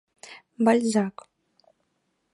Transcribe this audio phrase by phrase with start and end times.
[0.63, 1.15] Бальзак...